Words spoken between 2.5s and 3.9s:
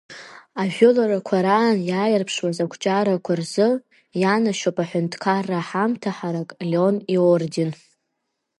ақәҿиарақәа рзы